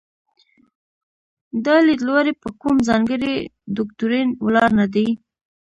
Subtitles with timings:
[1.65, 3.35] دا لیدلوری په کوم ځانګړي
[3.75, 5.07] دوکتورین ولاړ نه دی.